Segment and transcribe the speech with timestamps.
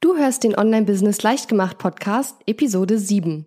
[0.00, 3.46] Du hörst den Online-Business Leichtgemacht Podcast, Episode 7.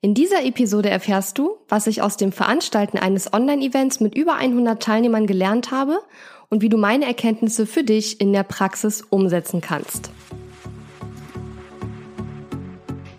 [0.00, 4.82] In dieser Episode erfährst du, was ich aus dem Veranstalten eines Online-Events mit über 100
[4.82, 6.00] Teilnehmern gelernt habe
[6.48, 10.10] und wie du meine Erkenntnisse für dich in der Praxis umsetzen kannst.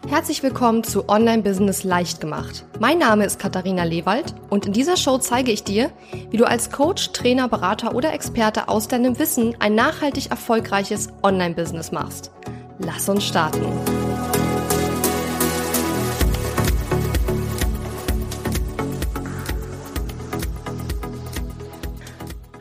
[0.10, 2.66] Herzlich willkommen zu Online Business leicht gemacht.
[2.82, 5.90] Mein Name ist Katharina Lewald und in dieser Show zeige ich dir,
[6.32, 11.56] wie du als Coach, Trainer, Berater oder Experte aus deinem Wissen ein nachhaltig erfolgreiches Online
[11.56, 12.32] Business machst.
[12.80, 13.66] Lass uns starten.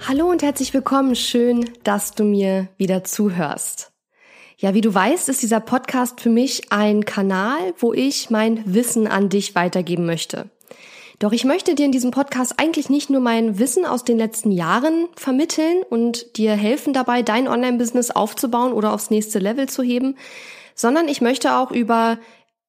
[0.08, 1.14] Hallo und herzlich willkommen.
[1.16, 3.92] Schön, dass du mir wieder zuhörst.
[4.56, 9.06] Ja, wie du weißt, ist dieser Podcast für mich ein Kanal, wo ich mein Wissen
[9.06, 10.48] an dich weitergeben möchte.
[11.18, 14.50] Doch ich möchte dir in diesem Podcast eigentlich nicht nur mein Wissen aus den letzten
[14.50, 20.16] Jahren vermitteln und dir helfen dabei, dein Online-Business aufzubauen oder aufs nächste Level zu heben,
[20.74, 22.18] sondern ich möchte auch über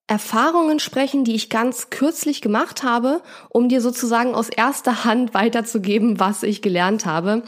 [0.07, 6.19] Erfahrungen sprechen, die ich ganz kürzlich gemacht habe, um dir sozusagen aus erster Hand weiterzugeben,
[6.19, 7.43] was ich gelernt habe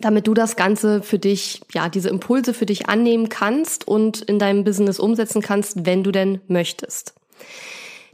[0.00, 4.38] damit du das Ganze für dich, ja, diese Impulse für dich annehmen kannst und in
[4.38, 7.14] deinem Business umsetzen kannst, wenn du denn möchtest.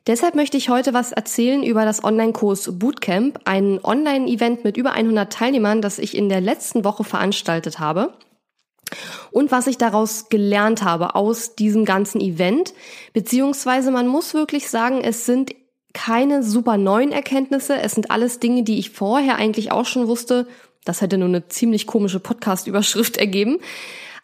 [0.09, 5.31] Deshalb möchte ich heute was erzählen über das Online-Kurs Bootcamp, ein Online-Event mit über 100
[5.31, 8.15] Teilnehmern, das ich in der letzten Woche veranstaltet habe.
[9.33, 12.73] Und was ich daraus gelernt habe aus diesem ganzen Event,
[13.13, 15.55] beziehungsweise man muss wirklich sagen, es sind
[15.93, 20.47] keine super neuen Erkenntnisse, es sind alles Dinge, die ich vorher eigentlich auch schon wusste,
[20.87, 23.59] das hätte nur eine ziemlich komische Podcast-Überschrift ergeben.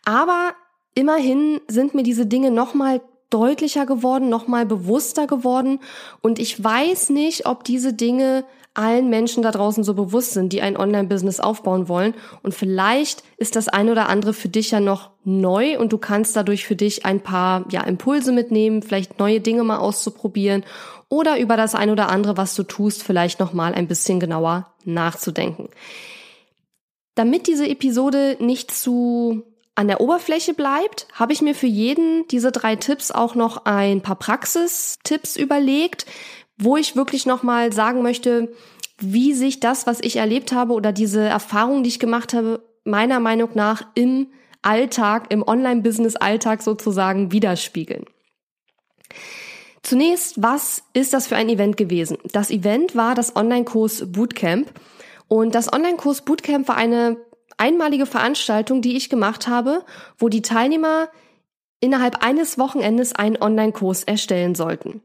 [0.06, 0.55] Aber
[0.94, 5.80] immerhin sind mir diese Dinge nochmal deutlicher geworden, nochmal bewusster geworden.
[6.20, 8.44] Und ich weiß nicht, ob diese Dinge
[8.75, 12.14] allen Menschen da draußen so bewusst sind, die ein Online-Business aufbauen wollen.
[12.42, 16.34] Und vielleicht ist das eine oder andere für dich ja noch neu und du kannst
[16.34, 20.64] dadurch für dich ein paar ja, Impulse mitnehmen, vielleicht neue Dinge mal auszuprobieren
[21.08, 25.68] oder über das eine oder andere, was du tust, vielleicht nochmal ein bisschen genauer nachzudenken.
[27.14, 32.52] Damit diese Episode nicht zu an der Oberfläche bleibt, habe ich mir für jeden diese
[32.52, 36.07] drei Tipps auch noch ein paar Praxistipps überlegt,
[36.57, 38.52] wo ich wirklich nochmal sagen möchte,
[38.98, 43.18] wie sich das, was ich erlebt habe oder diese Erfahrung, die ich gemacht habe, meiner
[43.18, 44.29] Meinung nach im
[44.63, 48.05] Alltag, im Online-Business-Alltag sozusagen widerspiegeln.
[49.83, 52.17] Zunächst, was ist das für ein Event gewesen?
[52.33, 54.73] Das Event war das Online-Kurs Bootcamp
[55.29, 57.18] und das Online-Kurs Bootcamp war eine
[57.56, 59.84] einmalige Veranstaltung, die ich gemacht habe,
[60.18, 61.08] wo die Teilnehmer
[61.80, 65.02] innerhalb eines Wochenendes einen Online-Kurs erstellen sollten.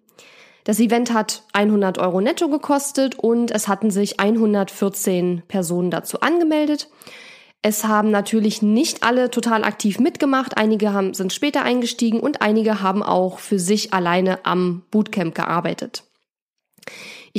[0.63, 6.89] Das Event hat 100 Euro netto gekostet und es hatten sich 114 Personen dazu angemeldet.
[7.61, 10.57] Es haben natürlich nicht alle total aktiv mitgemacht.
[10.57, 16.03] Einige haben, sind später eingestiegen und einige haben auch für sich alleine am Bootcamp gearbeitet.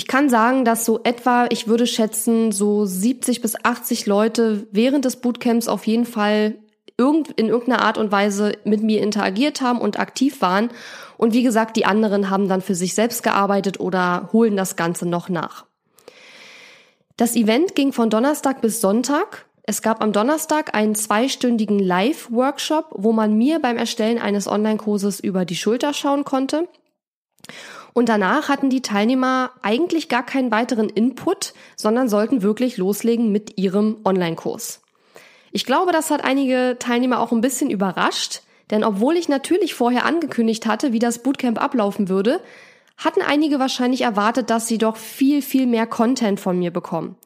[0.01, 5.05] Ich kann sagen, dass so etwa, ich würde schätzen, so 70 bis 80 Leute während
[5.05, 6.55] des Bootcamps auf jeden Fall
[6.97, 10.71] in irgendeiner Art und Weise mit mir interagiert haben und aktiv waren.
[11.19, 15.05] Und wie gesagt, die anderen haben dann für sich selbst gearbeitet oder holen das Ganze
[15.05, 15.67] noch nach.
[17.19, 19.45] Das Event ging von Donnerstag bis Sonntag.
[19.65, 25.45] Es gab am Donnerstag einen zweistündigen Live-Workshop, wo man mir beim Erstellen eines Online-Kurses über
[25.45, 26.69] die Schulter schauen konnte.
[27.93, 33.59] Und danach hatten die Teilnehmer eigentlich gar keinen weiteren Input, sondern sollten wirklich loslegen mit
[33.59, 34.81] ihrem Online-Kurs.
[35.53, 40.05] Ich glaube, das hat einige Teilnehmer auch ein bisschen überrascht, denn obwohl ich natürlich vorher
[40.05, 42.41] angekündigt hatte, wie das Bootcamp ablaufen würde,
[42.97, 47.17] hatten einige wahrscheinlich erwartet, dass sie doch viel, viel mehr Content von mir bekommen.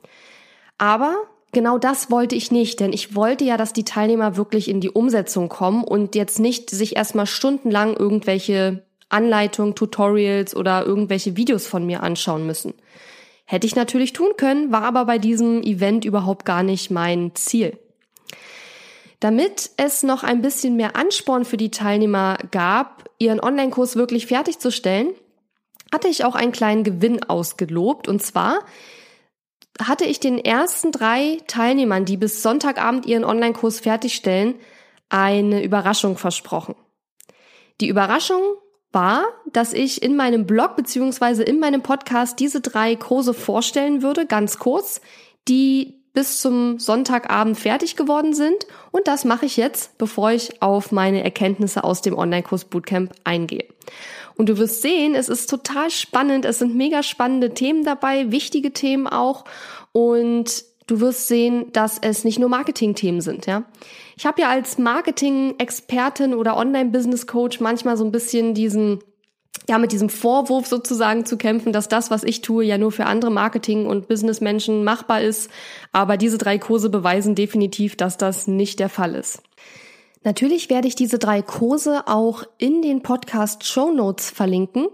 [0.78, 1.14] Aber
[1.52, 4.90] genau das wollte ich nicht, denn ich wollte ja, dass die Teilnehmer wirklich in die
[4.90, 11.86] Umsetzung kommen und jetzt nicht sich erstmal stundenlang irgendwelche Anleitungen, Tutorials oder irgendwelche Videos von
[11.86, 12.74] mir anschauen müssen.
[13.46, 17.78] Hätte ich natürlich tun können, war aber bei diesem Event überhaupt gar nicht mein Ziel.
[19.20, 25.14] Damit es noch ein bisschen mehr Ansporn für die Teilnehmer gab, ihren Online-Kurs wirklich fertigzustellen,
[25.92, 28.08] hatte ich auch einen kleinen Gewinn ausgelobt.
[28.08, 28.58] Und zwar
[29.80, 34.56] hatte ich den ersten drei Teilnehmern, die bis Sonntagabend ihren Online-Kurs fertigstellen,
[35.08, 36.74] eine Überraschung versprochen.
[37.80, 38.42] Die Überraschung
[38.94, 44.26] war, dass ich in meinem Blog beziehungsweise in meinem Podcast diese drei Kurse vorstellen würde,
[44.26, 45.00] ganz kurz,
[45.48, 48.66] die bis zum Sonntagabend fertig geworden sind.
[48.92, 53.66] Und das mache ich jetzt, bevor ich auf meine Erkenntnisse aus dem Online-Kurs Bootcamp eingehe.
[54.36, 56.44] Und du wirst sehen, es ist total spannend.
[56.44, 59.44] Es sind mega spannende Themen dabei, wichtige Themen auch.
[59.92, 63.64] Und du wirst sehen, dass es nicht nur Marketing-Themen sind, ja.
[64.16, 69.00] Ich habe ja als Marketing-Expertin oder Online-Business-Coach manchmal so ein bisschen diesen
[69.68, 73.06] ja, mit diesem Vorwurf sozusagen zu kämpfen, dass das, was ich tue, ja nur für
[73.06, 75.50] andere Marketing- und Businessmenschen machbar ist.
[75.92, 79.42] Aber diese drei Kurse beweisen definitiv, dass das nicht der Fall ist.
[80.22, 84.88] Natürlich werde ich diese drei Kurse auch in den Podcast Show Notes verlinken.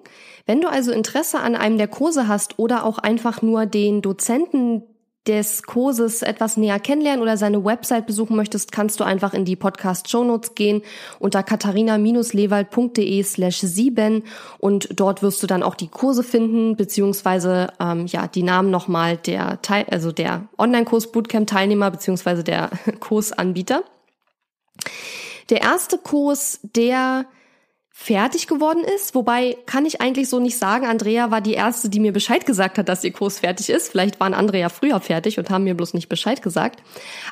[0.47, 4.83] Wenn du also Interesse an einem der Kurse hast oder auch einfach nur den Dozenten
[5.27, 9.57] des Kurses etwas näher kennenlernen oder seine Website besuchen möchtest, kannst du einfach in die
[9.57, 10.83] Podcast Show Notes gehen
[11.19, 14.25] unter katharina-lewald.de slash sieben
[14.59, 19.19] und dort wirst du dann auch die Kurse finden, beziehungsweise ähm, ja die Namen nochmal
[19.19, 22.71] der Teil, also der Online-Kurs Bootcamp Teilnehmer beziehungsweise der
[23.01, 23.83] Kursanbieter.
[25.51, 27.27] Der erste Kurs, der
[28.03, 29.15] fertig geworden ist.
[29.15, 30.87] Wobei kann ich eigentlich so nicht sagen.
[30.87, 33.91] Andrea war die erste, die mir Bescheid gesagt hat, dass ihr Kurs fertig ist.
[33.91, 36.83] Vielleicht waren andere ja früher fertig und haben mir bloß nicht Bescheid gesagt.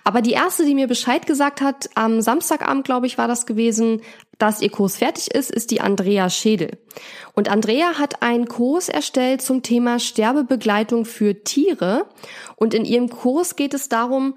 [0.05, 4.03] Aber die erste, die mir Bescheid gesagt hat, am Samstagabend, glaube ich, war das gewesen,
[4.37, 6.77] dass ihr Kurs fertig ist, ist die Andrea Schädel.
[7.33, 12.05] Und Andrea hat einen Kurs erstellt zum Thema Sterbebegleitung für Tiere.
[12.57, 14.35] Und in ihrem Kurs geht es darum,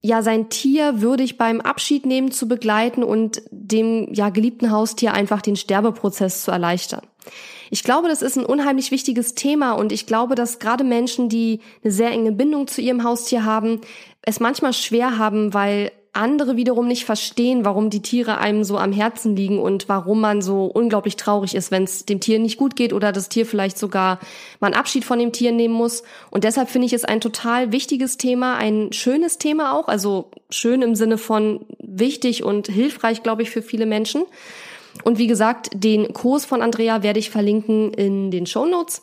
[0.00, 5.42] ja sein Tier würdig beim Abschied nehmen zu begleiten und dem ja geliebten Haustier einfach
[5.42, 7.02] den Sterbeprozess zu erleichtern.
[7.70, 11.60] Ich glaube, das ist ein unheimlich wichtiges Thema und ich glaube, dass gerade Menschen, die
[11.82, 13.80] eine sehr enge Bindung zu ihrem Haustier haben,
[14.22, 18.92] es manchmal schwer haben, weil andere wiederum nicht verstehen, warum die Tiere einem so am
[18.92, 22.76] Herzen liegen und warum man so unglaublich traurig ist, wenn es dem Tier nicht gut
[22.76, 24.18] geht oder das Tier vielleicht sogar
[24.60, 26.02] einen Abschied von dem Tier nehmen muss.
[26.30, 30.82] Und deshalb finde ich es ein total wichtiges Thema, ein schönes Thema auch, also schön
[30.82, 34.24] im Sinne von wichtig und hilfreich, glaube ich, für viele Menschen.
[35.04, 39.02] Und wie gesagt, den Kurs von Andrea werde ich verlinken in den Show Notes.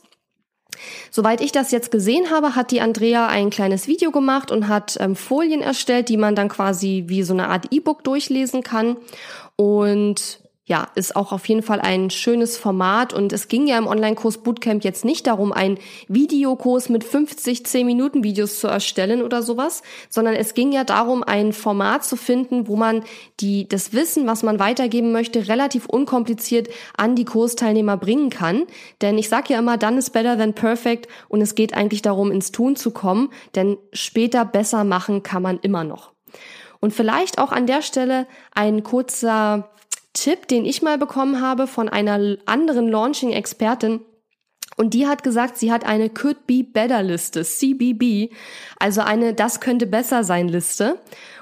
[1.11, 4.97] Soweit ich das jetzt gesehen habe, hat die Andrea ein kleines Video gemacht und hat
[4.99, 8.97] ähm, Folien erstellt, die man dann quasi wie so eine Art E-Book durchlesen kann.
[9.55, 13.85] Und ja, ist auch auf jeden Fall ein schönes Format und es ging ja im
[13.85, 15.77] Online-Kurs Bootcamp jetzt nicht darum, einen
[16.07, 22.03] Videokurs mit 50 10-Minuten-Videos zu erstellen oder sowas, sondern es ging ja darum, ein Format
[22.03, 23.03] zu finden, wo man
[23.39, 28.63] die, das Wissen, was man weitergeben möchte, relativ unkompliziert an die Kursteilnehmer bringen kann.
[29.01, 32.31] Denn ich sage ja immer, done is better than perfect und es geht eigentlich darum,
[32.31, 36.11] ins Tun zu kommen, denn später besser machen kann man immer noch.
[36.79, 39.69] Und vielleicht auch an der Stelle ein kurzer
[40.15, 43.99] Tipp, den ich mal bekommen habe von einer anderen Launching-Expertin.
[44.77, 48.33] Und die hat gesagt, sie hat eine Could Be Better Liste, CBB,
[48.77, 50.99] also eine Das könnte besser sein Liste.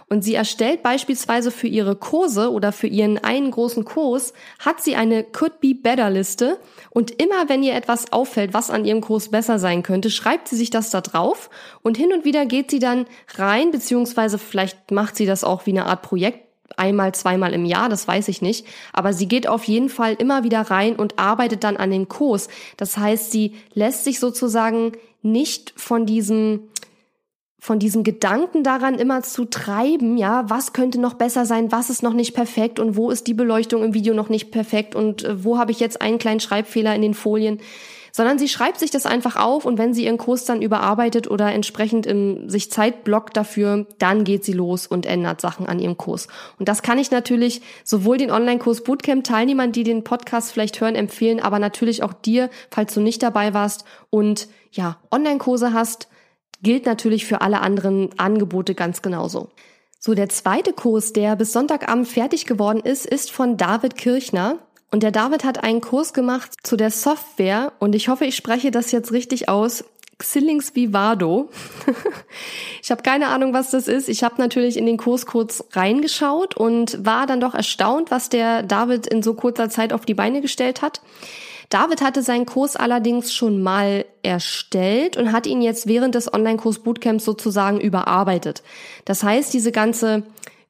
[0.09, 4.95] Und sie erstellt beispielsweise für ihre Kurse oder für ihren einen großen Kurs, hat sie
[4.95, 6.59] eine Could Be Better Liste.
[6.91, 10.57] Und immer wenn ihr etwas auffällt, was an ihrem Kurs besser sein könnte, schreibt sie
[10.57, 11.49] sich das da drauf.
[11.81, 15.71] Und hin und wieder geht sie dann rein, beziehungsweise vielleicht macht sie das auch wie
[15.71, 16.42] eine Art Projekt
[16.77, 18.65] einmal, zweimal im Jahr, das weiß ich nicht.
[18.91, 22.47] Aber sie geht auf jeden Fall immer wieder rein und arbeitet dann an dem Kurs.
[22.77, 26.69] Das heißt, sie lässt sich sozusagen nicht von diesem
[27.63, 32.03] von diesem Gedanken daran immer zu treiben, ja, was könnte noch besser sein, was ist
[32.03, 35.45] noch nicht perfekt und wo ist die Beleuchtung im Video noch nicht perfekt und äh,
[35.45, 37.61] wo habe ich jetzt einen kleinen Schreibfehler in den Folien
[38.15, 41.51] sondern sie schreibt sich das einfach auf und wenn sie ihren Kurs dann überarbeitet oder
[41.51, 45.97] entsprechend im, sich Zeit blockt dafür, dann geht sie los und ändert Sachen an ihrem
[45.97, 46.27] Kurs.
[46.59, 50.93] Und das kann ich natürlich sowohl den Online-Kurs Bootcamp Teilnehmern, die den Podcast vielleicht hören,
[50.93, 56.07] empfehlen, aber natürlich auch dir, falls du nicht dabei warst und ja, Online-Kurse hast,
[56.61, 59.49] gilt natürlich für alle anderen Angebote ganz genauso.
[59.99, 64.59] So, der zweite Kurs, der bis Sonntagabend fertig geworden ist, ist von David Kirchner.
[64.93, 68.69] Und der David hat einen Kurs gemacht zu der Software und ich hoffe, ich spreche
[68.69, 69.85] das jetzt richtig aus.
[70.19, 71.49] Xillings Vivado.
[72.83, 74.07] ich habe keine Ahnung, was das ist.
[74.07, 78.61] Ich habe natürlich in den Kurs kurz reingeschaut und war dann doch erstaunt, was der
[78.61, 81.01] David in so kurzer Zeit auf die Beine gestellt hat.
[81.69, 86.83] David hatte seinen Kurs allerdings schon mal erstellt und hat ihn jetzt während des Online-Kurs
[86.83, 88.61] Bootcamps sozusagen überarbeitet.
[89.05, 90.21] Das heißt, diese ganze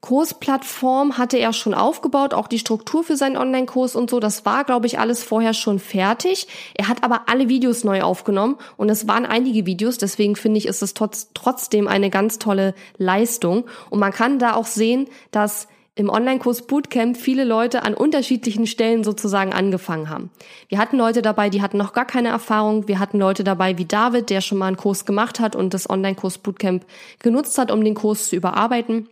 [0.04, 4.20] Kursplattform hatte er schon aufgebaut, auch die Struktur für seinen Online-Kurs und so.
[4.20, 6.50] Das war, glaube ich, alles vorher schon fertig.
[6.74, 9.98] Er hat aber alle Videos neu aufgenommen und es waren einige Videos.
[9.98, 13.64] Deswegen finde ich, ist es trotz, trotzdem eine ganz tolle Leistung.
[13.90, 19.06] Und man kann da auch sehen, dass im Online-Kurs Bootcamp viele Leute an unterschiedlichen Stellen
[19.06, 20.32] sozusagen angefangen haben.
[20.68, 22.90] Wir hatten Leute dabei, die hatten noch gar keine Erfahrung.
[22.90, 25.90] Wir hatten Leute dabei wie David, der schon mal einen Kurs gemacht hat und das
[25.90, 26.86] Online-Kurs Bootcamp
[27.20, 29.08] genutzt hat, um den Kurs zu überarbeiten.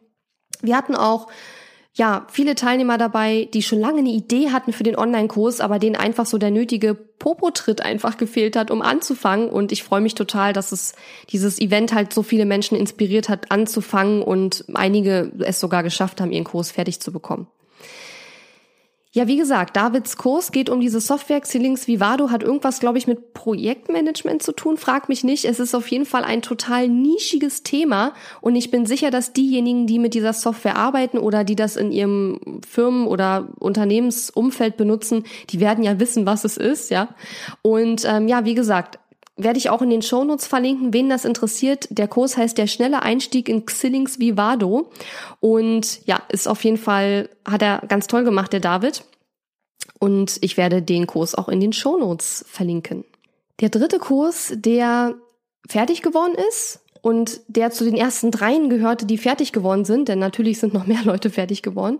[0.61, 1.27] Wir hatten auch
[1.93, 5.97] ja, viele Teilnehmer dabei, die schon lange eine Idee hatten für den Online-Kurs, aber denen
[5.97, 9.49] einfach so der nötige Popo-Tritt einfach gefehlt hat, um anzufangen.
[9.49, 10.95] Und ich freue mich total, dass es
[11.29, 16.31] dieses Event halt so viele Menschen inspiriert hat, anzufangen und einige es sogar geschafft haben,
[16.31, 17.47] ihren Kurs fertig zu bekommen.
[19.13, 21.41] Ja, wie gesagt, Davids Kurs geht um diese Software.
[21.41, 24.77] Xilinx Vivado hat irgendwas, glaube ich, mit Projektmanagement zu tun.
[24.77, 25.43] Frag mich nicht.
[25.43, 28.13] Es ist auf jeden Fall ein total nischiges Thema.
[28.39, 31.91] Und ich bin sicher, dass diejenigen, die mit dieser Software arbeiten oder die das in
[31.91, 37.09] ihrem Firmen- oder Unternehmensumfeld benutzen, die werden ja wissen, was es ist, ja.
[37.61, 38.97] Und ähm, ja, wie gesagt,
[39.43, 41.87] werde ich auch in den Shownotes verlinken, wen das interessiert.
[41.89, 44.91] Der Kurs heißt der schnelle Einstieg in Xilinx Vivado
[45.39, 49.03] und ja, ist auf jeden Fall, hat er ganz toll gemacht, der David.
[49.99, 53.05] Und ich werde den Kurs auch in den Shownotes verlinken.
[53.59, 55.15] Der dritte Kurs, der
[55.67, 60.19] fertig geworden ist und der zu den ersten dreien gehörte, die fertig geworden sind, denn
[60.19, 61.99] natürlich sind noch mehr Leute fertig geworden,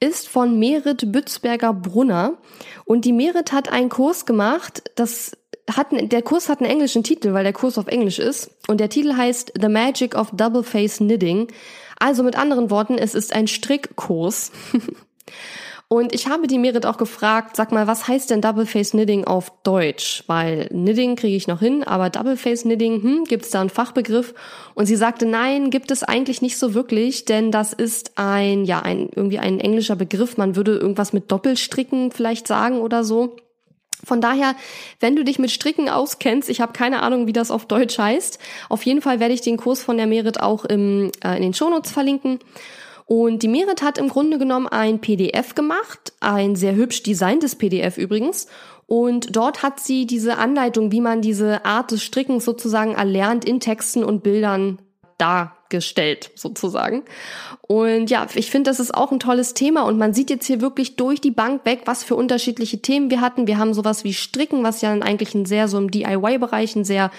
[0.00, 2.38] ist von Merit Bützberger Brunner.
[2.84, 5.36] Und die Merit hat einen Kurs gemacht, das
[5.76, 8.50] hat, der Kurs hat einen englischen Titel, weil der Kurs auf Englisch ist.
[8.68, 11.48] Und der Titel heißt The Magic of Double Face Knitting.
[11.98, 14.52] Also mit anderen Worten, es ist ein Strickkurs.
[15.92, 19.24] Und ich habe die Merit auch gefragt, sag mal, was heißt denn Double Face Knitting
[19.24, 20.22] auf Deutsch?
[20.28, 23.70] Weil Knitting kriege ich noch hin, aber Double Face Knitting, hm, gibt es da einen
[23.70, 24.32] Fachbegriff?
[24.74, 28.78] Und sie sagte, nein, gibt es eigentlich nicht so wirklich, denn das ist ein, ja,
[28.82, 30.36] ein, irgendwie ein englischer Begriff.
[30.36, 33.34] Man würde irgendwas mit Doppelstricken vielleicht sagen oder so.
[34.04, 34.54] Von daher,
[35.00, 38.38] wenn du dich mit Stricken auskennst, ich habe keine Ahnung, wie das auf Deutsch heißt.
[38.68, 41.54] Auf jeden Fall werde ich den Kurs von der Merit auch im, äh, in den
[41.54, 42.38] Shownotes verlinken.
[43.06, 47.98] Und die Merit hat im Grunde genommen ein PDF gemacht, ein sehr hübsch designtes PDF
[47.98, 48.46] übrigens.
[48.86, 53.60] Und dort hat sie diese Anleitung, wie man diese Art des Strickens sozusagen erlernt, in
[53.60, 54.78] Texten und Bildern
[55.20, 57.02] dargestellt, sozusagen.
[57.62, 60.60] Und ja, ich finde, das ist auch ein tolles Thema und man sieht jetzt hier
[60.60, 63.46] wirklich durch die Bank weg, was für unterschiedliche Themen wir hatten.
[63.46, 67.10] Wir haben sowas wie Stricken, was ja eigentlich ein sehr so im DIY-Bereich ein sehr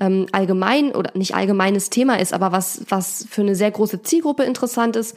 [0.00, 4.44] ähm, allgemein oder nicht allgemeines Thema ist, aber was, was für eine sehr große Zielgruppe
[4.44, 5.16] interessant ist.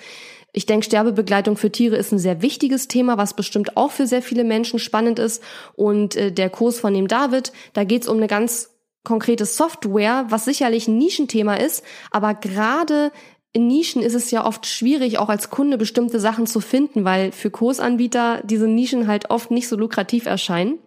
[0.54, 4.22] Ich denke, Sterbebegleitung für Tiere ist ein sehr wichtiges Thema, was bestimmt auch für sehr
[4.22, 5.42] viele Menschen spannend ist.
[5.76, 8.70] Und äh, der Kurs von dem David, da geht es um eine ganz
[9.04, 13.12] konkrete Software, was sicherlich ein Nischenthema ist, aber gerade
[13.54, 17.32] in Nischen ist es ja oft schwierig, auch als Kunde bestimmte Sachen zu finden, weil
[17.32, 20.80] für Kursanbieter diese Nischen halt oft nicht so lukrativ erscheinen.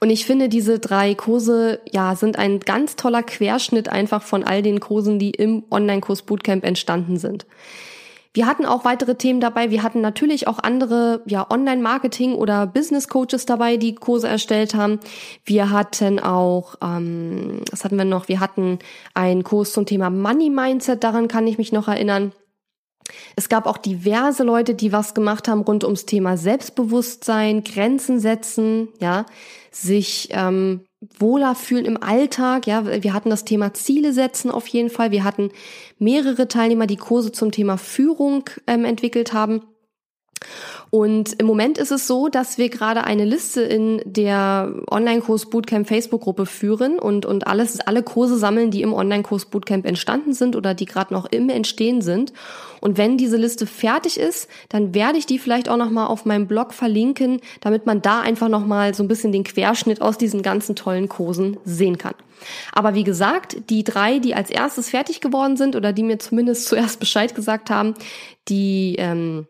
[0.00, 4.60] Und ich finde, diese drei Kurse, ja, sind ein ganz toller Querschnitt einfach von all
[4.60, 7.46] den Kursen, die im Online-Kurs Bootcamp entstanden sind.
[8.36, 9.70] Wir hatten auch weitere Themen dabei.
[9.70, 15.00] Wir hatten natürlich auch andere ja, Online-Marketing- oder Business-Coaches dabei, die Kurse erstellt haben.
[15.46, 18.28] Wir hatten auch, ähm, was hatten wir noch?
[18.28, 18.78] Wir hatten
[19.14, 22.32] einen Kurs zum Thema Money Mindset, daran kann ich mich noch erinnern.
[23.36, 28.88] Es gab auch diverse Leute, die was gemacht haben rund ums Thema Selbstbewusstsein, Grenzen setzen,
[29.00, 29.24] ja,
[29.70, 30.82] sich ähm,
[31.18, 32.66] wohler fühlen im Alltag.
[32.66, 35.10] Ja, wir hatten das Thema Ziele setzen auf jeden Fall.
[35.10, 35.50] Wir hatten
[35.98, 39.62] mehrere Teilnehmer, die Kurse zum Thema Führung ähm, entwickelt haben.
[40.90, 45.88] Und im Moment ist es so, dass wir gerade eine Liste in der Online-Kurs Bootcamp
[45.88, 50.74] Facebook-Gruppe führen und, und alles, alle Kurse sammeln, die im Online-Kurs Bootcamp entstanden sind oder
[50.74, 52.32] die gerade noch im Entstehen sind.
[52.80, 56.46] Und wenn diese Liste fertig ist, dann werde ich die vielleicht auch nochmal auf meinem
[56.46, 60.76] Blog verlinken, damit man da einfach nochmal so ein bisschen den Querschnitt aus diesen ganzen
[60.76, 62.14] tollen Kursen sehen kann.
[62.72, 66.66] Aber wie gesagt, die drei, die als erstes fertig geworden sind oder die mir zumindest
[66.68, 67.94] zuerst Bescheid gesagt haben,
[68.48, 69.46] die ähm,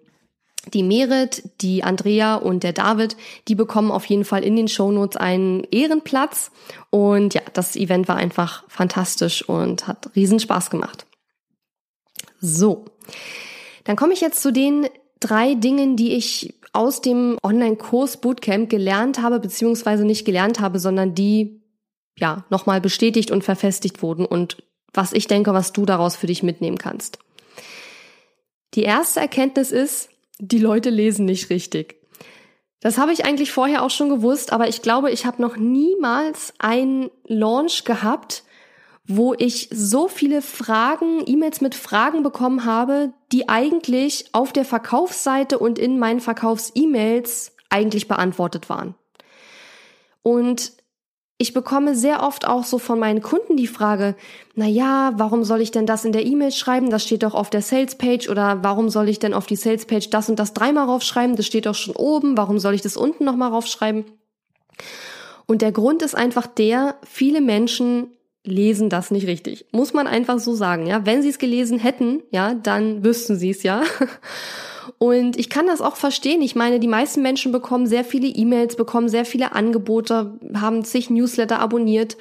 [0.74, 3.16] die Merit, die Andrea und der David,
[3.48, 6.50] die bekommen auf jeden Fall in den Shownotes einen Ehrenplatz.
[6.90, 11.06] Und ja, das Event war einfach fantastisch und hat riesen Spaß gemacht.
[12.40, 12.86] So,
[13.84, 14.88] dann komme ich jetzt zu den
[15.20, 21.14] drei Dingen, die ich aus dem Online-Kurs Bootcamp gelernt habe, beziehungsweise nicht gelernt habe, sondern
[21.14, 21.62] die
[22.18, 26.42] ja nochmal bestätigt und verfestigt wurden und was ich denke, was du daraus für dich
[26.42, 27.18] mitnehmen kannst.
[28.74, 31.96] Die erste Erkenntnis ist, die Leute lesen nicht richtig.
[32.80, 36.52] Das habe ich eigentlich vorher auch schon gewusst, aber ich glaube, ich habe noch niemals
[36.58, 38.44] einen Launch gehabt,
[39.08, 45.58] wo ich so viele Fragen, E-Mails mit Fragen bekommen habe, die eigentlich auf der Verkaufsseite
[45.58, 48.94] und in meinen Verkaufs-E-Mails eigentlich beantwortet waren.
[50.22, 50.72] Und
[51.38, 54.14] ich bekomme sehr oft auch so von meinen Kunden die Frage,
[54.54, 56.88] na ja, warum soll ich denn das in der E-Mail schreiben?
[56.88, 59.84] Das steht doch auf der Sales Page oder warum soll ich denn auf die Sales
[59.84, 61.36] Page das und das dreimal raufschreiben?
[61.36, 62.38] Das steht doch schon oben.
[62.38, 64.06] Warum soll ich das unten nochmal raufschreiben?
[65.46, 68.08] Und der Grund ist einfach der, viele Menschen
[68.42, 69.66] lesen das nicht richtig.
[69.72, 71.04] Muss man einfach so sagen, ja.
[71.04, 73.82] Wenn sie es gelesen hätten, ja, dann wüssten sie es ja.
[74.98, 76.42] Und ich kann das auch verstehen.
[76.42, 81.10] Ich meine, die meisten Menschen bekommen sehr viele E-Mails, bekommen sehr viele Angebote, haben sich
[81.10, 82.16] Newsletter abonniert.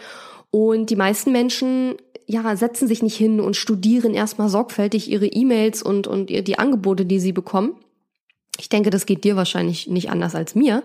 [0.51, 1.95] Und die meisten Menschen
[2.27, 7.05] ja, setzen sich nicht hin und studieren erstmal sorgfältig ihre E-Mails und, und die Angebote,
[7.05, 7.75] die sie bekommen.
[8.59, 10.83] Ich denke, das geht dir wahrscheinlich nicht anders als mir.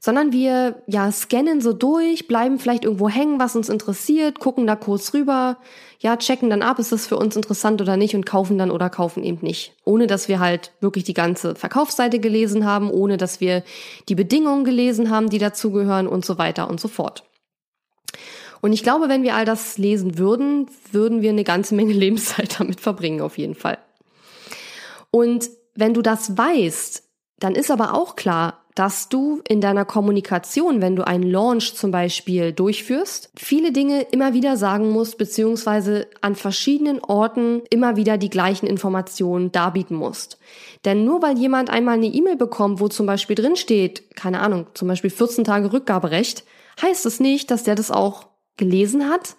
[0.00, 4.76] Sondern wir, ja, scannen so durch, bleiben vielleicht irgendwo hängen, was uns interessiert, gucken da
[4.76, 5.58] kurz rüber,
[5.98, 8.90] ja, checken dann ab, ist das für uns interessant oder nicht und kaufen dann oder
[8.90, 9.74] kaufen eben nicht.
[9.84, 13.62] Ohne dass wir halt wirklich die ganze Verkaufsseite gelesen haben, ohne dass wir
[14.08, 17.24] die Bedingungen gelesen haben, die dazugehören und so weiter und so fort.
[18.60, 22.60] Und ich glaube, wenn wir all das lesen würden, würden wir eine ganze Menge Lebenszeit
[22.60, 23.78] damit verbringen, auf jeden Fall.
[25.10, 27.02] Und wenn du das weißt,
[27.38, 31.90] dann ist aber auch klar, dass du in deiner Kommunikation, wenn du einen Launch zum
[31.90, 38.28] Beispiel durchführst, viele Dinge immer wieder sagen musst, beziehungsweise an verschiedenen Orten immer wieder die
[38.28, 40.38] gleichen Informationen darbieten musst.
[40.84, 44.66] Denn nur weil jemand einmal eine E-Mail bekommt, wo zum Beispiel drin steht, keine Ahnung,
[44.74, 46.44] zum Beispiel 14 Tage Rückgaberecht,
[46.82, 48.26] heißt es nicht, dass der das auch
[48.58, 49.36] gelesen hat,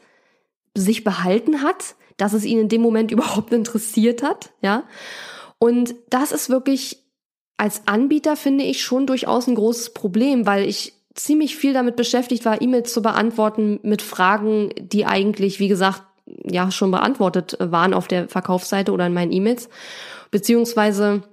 [0.74, 4.84] sich behalten hat, dass es ihn in dem Moment überhaupt interessiert hat, ja.
[5.60, 7.07] Und das ist wirklich
[7.58, 12.46] als Anbieter finde ich schon durchaus ein großes Problem, weil ich ziemlich viel damit beschäftigt
[12.46, 16.04] war, E-Mails zu beantworten mit Fragen, die eigentlich, wie gesagt,
[16.44, 19.70] ja schon beantwortet waren auf der Verkaufsseite oder in meinen E-Mails,
[20.30, 21.24] beziehungsweise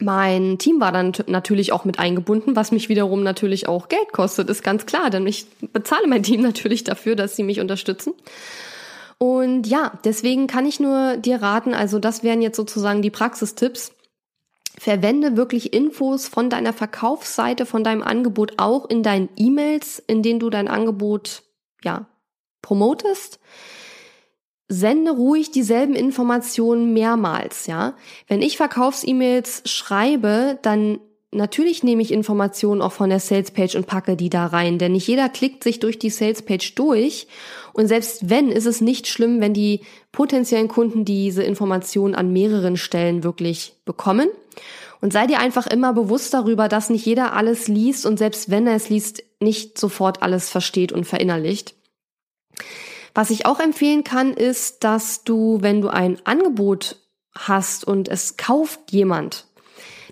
[0.00, 4.48] mein Team war dann natürlich auch mit eingebunden, was mich wiederum natürlich auch Geld kostet,
[4.48, 8.14] ist ganz klar, denn ich bezahle mein Team natürlich dafür, dass sie mich unterstützen.
[9.18, 13.92] Und ja, deswegen kann ich nur dir raten, also das wären jetzt sozusagen die Praxistipps.
[14.78, 20.40] Verwende wirklich Infos von deiner Verkaufsseite, von deinem Angebot auch in deinen E-Mails, in denen
[20.40, 21.42] du dein Angebot,
[21.82, 22.06] ja,
[22.62, 23.40] promotest
[24.70, 27.94] sende ruhig dieselben Informationen mehrmals, ja.
[28.28, 31.00] Wenn ich Verkaufs-E-Mails schreibe, dann
[31.32, 35.08] natürlich nehme ich Informationen auch von der Salespage und packe die da rein, denn nicht
[35.08, 37.26] jeder klickt sich durch die Salespage durch
[37.72, 39.80] und selbst wenn, ist es nicht schlimm, wenn die
[40.12, 44.28] potenziellen Kunden diese Informationen an mehreren Stellen wirklich bekommen.
[45.00, 48.66] Und sei dir einfach immer bewusst darüber, dass nicht jeder alles liest und selbst wenn
[48.66, 51.74] er es liest, nicht sofort alles versteht und verinnerlicht.
[53.14, 56.96] Was ich auch empfehlen kann, ist, dass du, wenn du ein Angebot
[57.34, 59.46] hast und es kauft jemand,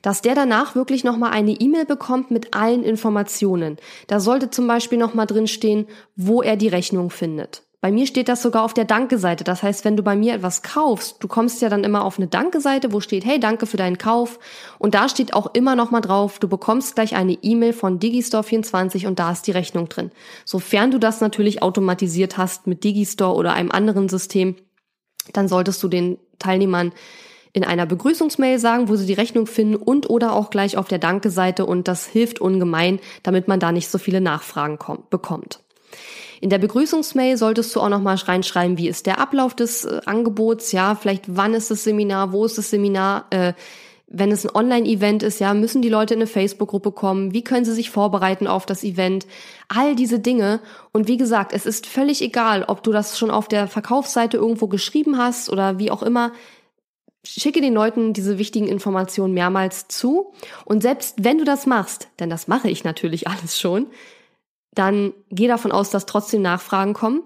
[0.03, 3.77] dass der danach wirklich nochmal eine E-Mail bekommt mit allen Informationen.
[4.07, 7.63] Da sollte zum Beispiel nochmal drinstehen, wo er die Rechnung findet.
[7.81, 9.45] Bei mir steht das sogar auf der Danke-Seite.
[9.45, 12.27] Das heißt, wenn du bei mir etwas kaufst, du kommst ja dann immer auf eine
[12.27, 14.41] Danke-Seite, wo steht, hey, danke für deinen Kauf.
[14.81, 19.07] Und da steht auch immer noch mal drauf, du bekommst gleich eine E-Mail von Digistore24
[19.07, 20.11] und da ist die Rechnung drin.
[20.45, 24.57] Sofern du das natürlich automatisiert hast mit Digistore oder einem anderen System,
[25.33, 26.93] dann solltest du den Teilnehmern
[27.53, 30.99] in einer Begrüßungsmail sagen, wo sie die Rechnung finden und oder auch gleich auf der
[30.99, 35.61] Danke-Seite und das hilft ungemein, damit man da nicht so viele Nachfragen kommt, bekommt.
[36.40, 40.01] In der Begrüßungsmail solltest du auch noch mal reinschreiben, wie ist der Ablauf des äh,
[40.07, 43.55] Angebots, ja, vielleicht wann ist das Seminar, wo ist das Seminar, äh,
[44.11, 47.35] wenn es ein Online-Event ist, ja, müssen die Leute in eine Facebook-Gruppe kommen?
[47.35, 49.27] Wie können sie sich vorbereiten auf das Event?
[49.68, 50.61] All diese Dinge.
[50.92, 54.66] Und wie gesagt, es ist völlig egal, ob du das schon auf der Verkaufsseite irgendwo
[54.66, 56.33] geschrieben hast oder wie auch immer.
[57.22, 60.33] Schicke den Leuten diese wichtigen Informationen mehrmals zu.
[60.64, 63.88] Und selbst wenn du das machst, denn das mache ich natürlich alles schon,
[64.73, 67.23] dann geh davon aus, dass trotzdem Nachfragen kommen.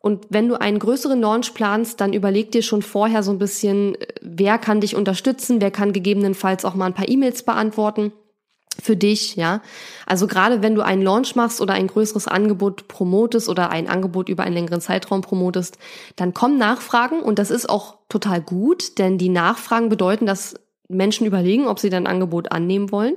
[0.00, 3.96] Und wenn du einen größeren Launch planst, dann überleg dir schon vorher so ein bisschen,
[4.20, 8.12] wer kann dich unterstützen, wer kann gegebenenfalls auch mal ein paar E-Mails beantworten
[8.82, 9.62] für dich, ja.
[10.06, 14.28] Also gerade wenn du einen Launch machst oder ein größeres Angebot promotest oder ein Angebot
[14.28, 15.78] über einen längeren Zeitraum promotest,
[16.16, 20.54] dann kommen Nachfragen und das ist auch total gut, denn die Nachfragen bedeuten, dass
[20.88, 23.16] Menschen überlegen, ob sie dein Angebot annehmen wollen.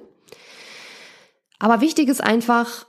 [1.60, 2.86] Aber wichtig ist einfach,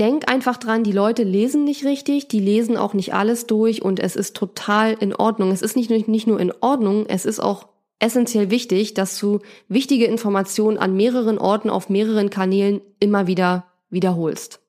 [0.00, 4.00] denk einfach dran, die Leute lesen nicht richtig, die lesen auch nicht alles durch und
[4.00, 5.52] es ist total in Ordnung.
[5.52, 10.06] Es ist nicht, nicht nur in Ordnung, es ist auch essentiell wichtig, dass du wichtige
[10.06, 14.60] Informationen an mehreren Orten auf mehreren Kanälen immer wieder wiederholst.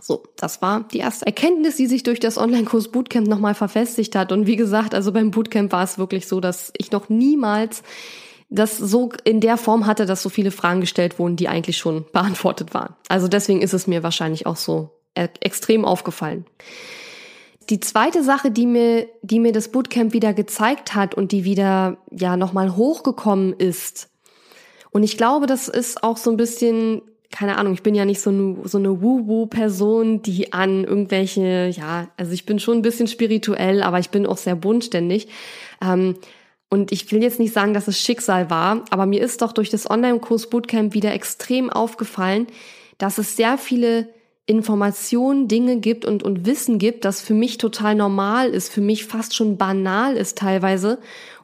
[0.00, 4.32] So, das war die erste Erkenntnis, die sich durch das Online-Kurs Bootcamp nochmal verfestigt hat.
[4.32, 7.82] Und wie gesagt, also beim Bootcamp war es wirklich so, dass ich noch niemals
[8.52, 12.04] das so in der Form hatte, dass so viele Fragen gestellt wurden, die eigentlich schon
[12.12, 12.94] beantwortet waren.
[13.08, 16.44] Also deswegen ist es mir wahrscheinlich auch so äh, extrem aufgefallen.
[17.70, 21.96] Die zweite Sache, die mir, die mir das Bootcamp wieder gezeigt hat und die wieder,
[22.10, 24.10] ja, nochmal hochgekommen ist.
[24.90, 28.20] Und ich glaube, das ist auch so ein bisschen, keine Ahnung, ich bin ja nicht
[28.20, 33.06] so eine, so eine Woo-Woo-Person, die an irgendwelche, ja, also ich bin schon ein bisschen
[33.06, 35.28] spirituell, aber ich bin auch sehr bunt ständig.
[35.80, 36.16] Ähm,
[36.72, 39.68] Und ich will jetzt nicht sagen, dass es Schicksal war, aber mir ist doch durch
[39.68, 42.46] das Online-Kurs Bootcamp wieder extrem aufgefallen,
[42.96, 44.08] dass es sehr viele
[44.46, 49.04] Informationen, Dinge gibt und, und Wissen gibt, das für mich total normal ist, für mich
[49.04, 50.98] fast schon banal ist teilweise.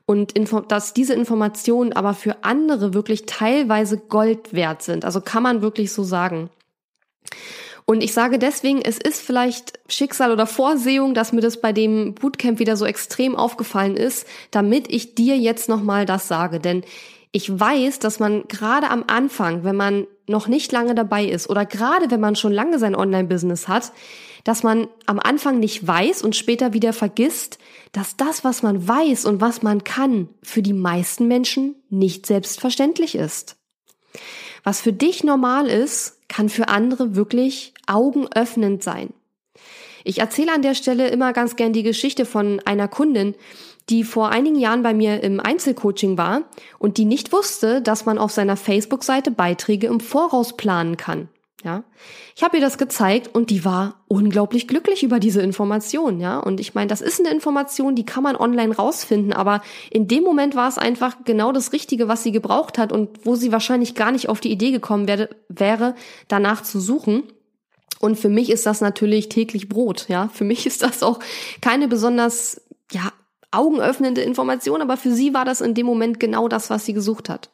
[0.07, 0.33] Und
[0.69, 5.05] dass diese Informationen aber für andere wirklich teilweise Gold wert sind.
[5.05, 6.49] Also kann man wirklich so sagen.
[7.91, 12.15] Und ich sage deswegen, es ist vielleicht Schicksal oder Vorsehung, dass mir das bei dem
[12.15, 16.61] Bootcamp wieder so extrem aufgefallen ist, damit ich dir jetzt nochmal das sage.
[16.61, 16.85] Denn
[17.33, 21.65] ich weiß, dass man gerade am Anfang, wenn man noch nicht lange dabei ist oder
[21.65, 23.91] gerade wenn man schon lange sein Online-Business hat,
[24.45, 27.59] dass man am Anfang nicht weiß und später wieder vergisst,
[27.93, 33.15] dass das, was man weiß und was man kann, für die meisten Menschen nicht selbstverständlich
[33.15, 33.57] ist.
[34.63, 39.13] Was für dich normal ist, kann für andere wirklich augenöffnend sein.
[40.05, 43.35] Ich erzähle an der Stelle immer ganz gern die Geschichte von einer Kundin,
[43.89, 46.43] die vor einigen Jahren bei mir im Einzelcoaching war
[46.79, 51.29] und die nicht wusste, dass man auf seiner Facebook-Seite Beiträge im Voraus planen kann.
[51.65, 51.83] Ja,
[52.37, 56.21] ich habe ihr das gezeigt und die war unglaublich glücklich über diese Information.
[56.21, 60.07] Ja, und ich meine, das ist eine Information, die kann man online rausfinden, aber in
[60.07, 63.51] dem Moment war es einfach genau das Richtige, was sie gebraucht hat und wo sie
[63.51, 65.97] wahrscheinlich gar nicht auf die Idee gekommen wäre, wäre
[66.29, 67.25] danach zu suchen.
[67.99, 70.07] Und für mich ist das natürlich täglich Brot.
[70.09, 71.19] Ja, für mich ist das auch
[71.61, 72.61] keine besonders
[72.93, 73.13] ja
[73.51, 77.29] augenöffnende Information, aber für sie war das in dem Moment genau das, was sie gesucht
[77.29, 77.51] hat.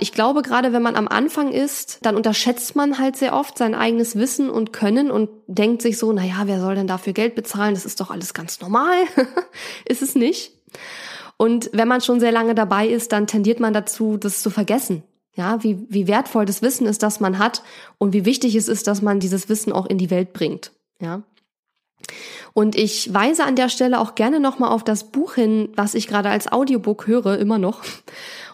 [0.00, 3.74] Ich glaube, gerade wenn man am Anfang ist, dann unterschätzt man halt sehr oft sein
[3.74, 7.34] eigenes Wissen und Können und denkt sich so, na ja, wer soll denn dafür Geld
[7.34, 7.74] bezahlen?
[7.74, 8.96] Das ist doch alles ganz normal.
[9.84, 10.52] ist es nicht?
[11.36, 15.02] Und wenn man schon sehr lange dabei ist, dann tendiert man dazu, das zu vergessen.
[15.34, 17.62] Ja, wie, wie wertvoll das Wissen ist, das man hat
[17.98, 20.72] und wie wichtig es ist, dass man dieses Wissen auch in die Welt bringt.
[20.98, 21.22] Ja.
[22.54, 26.06] Und ich weise an der Stelle auch gerne nochmal auf das Buch hin, was ich
[26.06, 27.82] gerade als Audiobook höre, immer noch.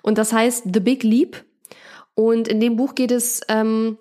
[0.03, 1.45] Und das heißt The Big Leap.
[2.15, 3.97] Und in dem Buch geht es, ähm,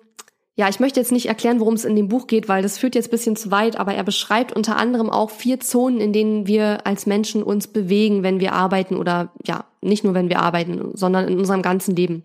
[0.54, 2.94] ja, ich möchte jetzt nicht erklären, worum es in dem Buch geht, weil das führt
[2.94, 6.86] jetzt bisschen zu weit, aber er beschreibt unter anderem auch vier Zonen, in denen wir
[6.86, 11.26] als Menschen uns bewegen, wenn wir arbeiten oder ja, nicht nur wenn wir arbeiten, sondern
[11.26, 12.22] in unserem ganzen Leben.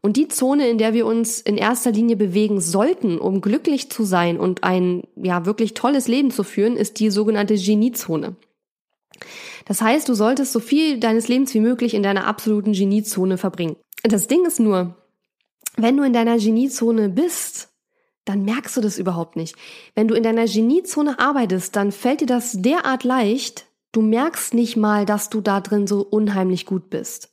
[0.00, 4.04] Und die Zone, in der wir uns in erster Linie bewegen sollten, um glücklich zu
[4.04, 8.36] sein und ein ja wirklich tolles Leben zu führen, ist die sogenannte Geniezone.
[9.66, 13.76] Das heißt, du solltest so viel deines Lebens wie möglich in deiner absoluten Geniezone verbringen.
[14.02, 14.96] Das Ding ist nur,
[15.76, 17.68] wenn du in deiner Geniezone bist,
[18.24, 19.56] dann merkst du das überhaupt nicht.
[19.94, 24.76] Wenn du in deiner Geniezone arbeitest, dann fällt dir das derart leicht, du merkst nicht
[24.76, 27.30] mal, dass du da drin so unheimlich gut bist.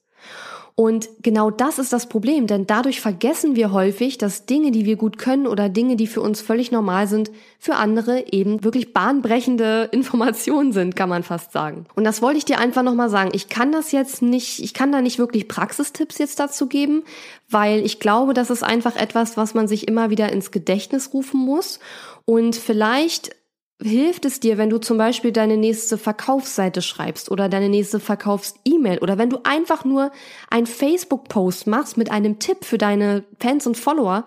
[0.77, 4.97] Und genau das ist das Problem, denn dadurch vergessen wir häufig, dass Dinge, die wir
[4.97, 9.87] gut können oder Dinge, die für uns völlig normal sind, für andere eben wirklich bahnbrechende
[9.93, 11.85] Informationen sind, kann man fast sagen.
[11.95, 13.29] Und das wollte ich dir einfach nochmal sagen.
[13.33, 17.03] Ich kann das jetzt nicht, ich kann da nicht wirklich Praxistipps jetzt dazu geben,
[17.49, 21.39] weil ich glaube, das ist einfach etwas, was man sich immer wieder ins Gedächtnis rufen
[21.39, 21.79] muss.
[22.25, 23.33] Und vielleicht
[23.81, 28.99] hilft es dir, wenn du zum Beispiel deine nächste Verkaufsseite schreibst oder deine nächste Verkaufs-E-Mail
[28.99, 30.11] oder wenn du einfach nur
[30.49, 34.25] ein Facebook-Post machst mit einem Tipp für deine Fans und Follower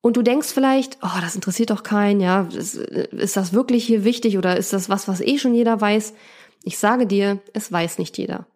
[0.00, 4.04] und du denkst vielleicht, oh, das interessiert doch keinen, ja, ist, ist das wirklich hier
[4.04, 6.14] wichtig oder ist das was, was eh schon jeder weiß?
[6.64, 8.46] Ich sage dir, es weiß nicht jeder.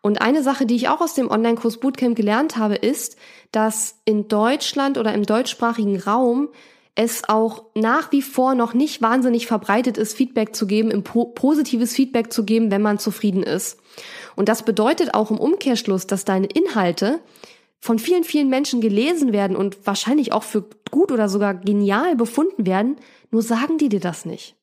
[0.00, 3.16] Und eine Sache, die ich auch aus dem Online-Kurs Bootcamp gelernt habe, ist,
[3.52, 6.48] dass in Deutschland oder im deutschsprachigen Raum
[6.96, 12.32] es auch nach wie vor noch nicht wahnsinnig verbreitet ist, Feedback zu geben, positives Feedback
[12.32, 13.78] zu geben, wenn man zufrieden ist.
[14.34, 17.20] Und das bedeutet auch im Umkehrschluss, dass deine Inhalte
[17.78, 22.66] von vielen, vielen Menschen gelesen werden und wahrscheinlich auch für gut oder sogar genial befunden
[22.66, 22.96] werden,
[23.30, 24.56] nur sagen die dir das nicht.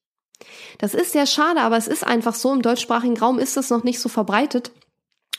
[0.80, 3.84] Das ist sehr schade, aber es ist einfach so, im deutschsprachigen Raum ist das noch
[3.84, 4.72] nicht so verbreitet.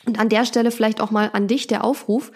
[0.05, 2.31] Und an der Stelle vielleicht auch mal an dich der Aufruf,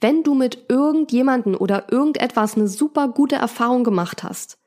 [0.00, 4.58] wenn du mit irgendjemanden oder irgendetwas eine super gute Erfahrung gemacht hast,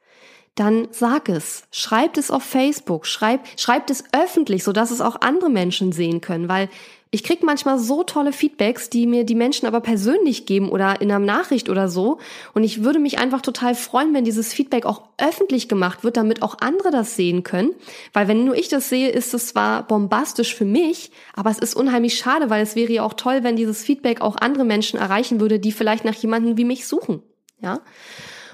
[0.56, 5.50] dann sag es, schreib es auf Facebook, schreib, schreib es öffentlich, sodass es auch andere
[5.50, 6.70] Menschen sehen können, weil
[7.13, 11.12] ich krieg manchmal so tolle Feedbacks, die mir die Menschen aber persönlich geben oder in
[11.12, 12.19] einer Nachricht oder so.
[12.54, 16.41] Und ich würde mich einfach total freuen, wenn dieses Feedback auch öffentlich gemacht wird, damit
[16.41, 17.71] auch andere das sehen können.
[18.13, 21.76] Weil wenn nur ich das sehe, ist es zwar bombastisch für mich, aber es ist
[21.76, 25.41] unheimlich schade, weil es wäre ja auch toll, wenn dieses Feedback auch andere Menschen erreichen
[25.41, 27.21] würde, die vielleicht nach jemandem wie mich suchen.
[27.60, 27.82] Ja.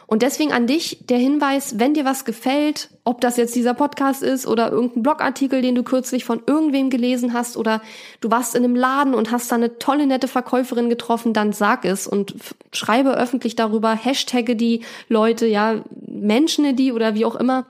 [0.10, 4.24] Und deswegen an dich der Hinweis, wenn dir was gefällt, ob das jetzt dieser Podcast
[4.24, 7.82] ist oder irgendein Blogartikel, den du kürzlich von irgendwem gelesen hast oder
[8.22, 11.84] du warst in einem Laden und hast da eine tolle, nette Verkäuferin getroffen, dann sag
[11.84, 12.36] es und
[12.72, 17.66] schreibe öffentlich darüber, hashtagge die Leute, ja, Menschen die oder wie auch immer.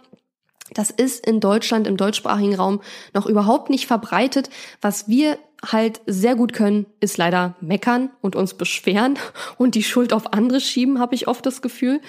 [0.76, 2.82] Das ist in Deutschland, im deutschsprachigen Raum
[3.15, 4.52] noch überhaupt nicht verbreitet.
[4.80, 9.17] Was wir halt sehr gut können, ist leider meckern und uns beschweren
[9.58, 12.02] und die Schuld auf andere schieben, habe ich oft das Gefühl.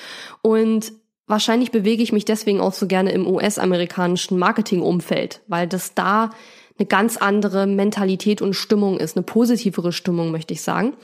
[0.42, 0.92] Und
[1.26, 6.30] wahrscheinlich bewege ich mich deswegen auch so gerne im US-amerikanischen Marketingumfeld, weil das da
[6.78, 10.94] eine ganz andere Mentalität und Stimmung ist, eine positivere Stimmung, möchte ich sagen.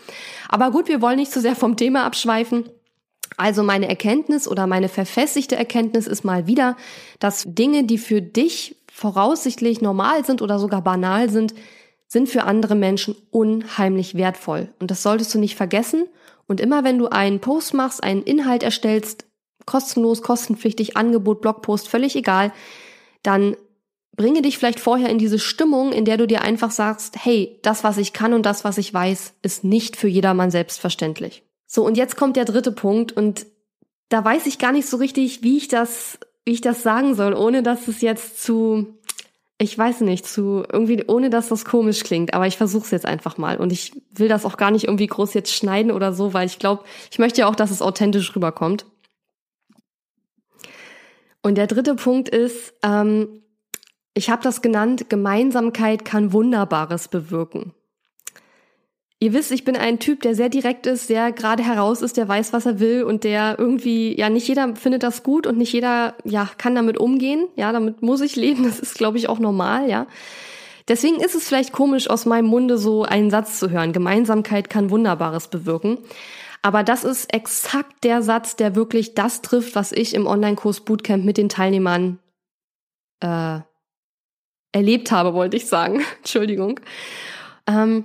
[0.48, 2.68] Aber gut, wir wollen nicht zu sehr vom Thema abschweifen.
[3.36, 6.76] Also meine Erkenntnis oder meine verfestigte Erkenntnis ist mal wieder,
[7.18, 11.54] dass Dinge, die für dich voraussichtlich normal sind oder sogar banal sind,
[12.14, 14.72] sind für andere Menschen unheimlich wertvoll.
[14.78, 16.06] Und das solltest du nicht vergessen.
[16.46, 19.26] Und immer wenn du einen Post machst, einen Inhalt erstellst,
[19.66, 22.52] kostenlos, kostenpflichtig, Angebot, Blogpost, völlig egal,
[23.22, 23.56] dann
[24.16, 27.82] bringe dich vielleicht vorher in diese Stimmung, in der du dir einfach sagst, hey, das,
[27.82, 31.42] was ich kann und das, was ich weiß, ist nicht für jedermann selbstverständlich.
[31.66, 33.46] So, und jetzt kommt der dritte Punkt und
[34.08, 37.34] da weiß ich gar nicht so richtig, wie ich das, wie ich das sagen soll,
[37.34, 38.94] ohne dass es jetzt zu,
[39.64, 43.06] ich weiß nicht, zu irgendwie, ohne dass das komisch klingt, aber ich versuche es jetzt
[43.06, 43.56] einfach mal.
[43.56, 46.58] Und ich will das auch gar nicht irgendwie groß jetzt schneiden oder so, weil ich
[46.58, 48.86] glaube, ich möchte ja auch, dass es authentisch rüberkommt.
[51.42, 53.42] Und der dritte Punkt ist, ähm,
[54.14, 57.74] ich habe das genannt, Gemeinsamkeit kann Wunderbares bewirken.
[59.24, 62.28] Ihr wisst, ich bin ein Typ, der sehr direkt ist, der gerade heraus ist, der
[62.28, 65.72] weiß, was er will und der irgendwie, ja, nicht jeder findet das gut und nicht
[65.72, 67.48] jeder, ja, kann damit umgehen.
[67.56, 68.64] Ja, damit muss ich leben.
[68.64, 70.06] Das ist, glaube ich, auch normal, ja.
[70.88, 73.94] Deswegen ist es vielleicht komisch, aus meinem Munde so einen Satz zu hören.
[73.94, 75.96] Gemeinsamkeit kann Wunderbares bewirken.
[76.60, 81.24] Aber das ist exakt der Satz, der wirklich das trifft, was ich im Online-Kurs Bootcamp
[81.24, 82.18] mit den Teilnehmern
[83.20, 83.60] äh,
[84.72, 86.02] erlebt habe, wollte ich sagen.
[86.18, 86.78] Entschuldigung.
[87.66, 88.04] Ähm,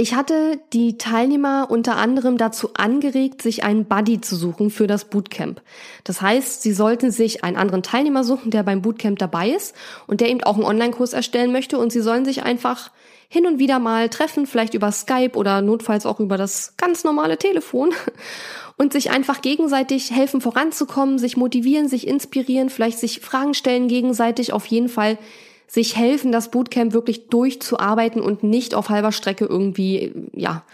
[0.00, 5.06] ich hatte die Teilnehmer unter anderem dazu angeregt, sich einen Buddy zu suchen für das
[5.06, 5.60] Bootcamp.
[6.04, 9.74] Das heißt, sie sollten sich einen anderen Teilnehmer suchen, der beim Bootcamp dabei ist
[10.06, 12.92] und der eben auch einen Online-Kurs erstellen möchte und sie sollen sich einfach
[13.28, 17.36] hin und wieder mal treffen, vielleicht über Skype oder notfalls auch über das ganz normale
[17.36, 17.92] Telefon
[18.76, 24.52] und sich einfach gegenseitig helfen voranzukommen, sich motivieren, sich inspirieren, vielleicht sich Fragen stellen gegenseitig,
[24.52, 25.18] auf jeden Fall
[25.68, 30.64] sich helfen, das Bootcamp wirklich durchzuarbeiten und nicht auf halber Strecke irgendwie, ja,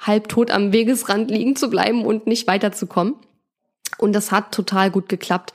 [0.00, 3.14] halbtot am Wegesrand liegen zu bleiben und nicht weiterzukommen.
[3.98, 5.52] Und das hat total gut geklappt.